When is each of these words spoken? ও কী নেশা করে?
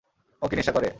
ও 0.41 0.45
কী 0.47 0.55
নেশা 0.55 0.71
করে? 0.71 0.89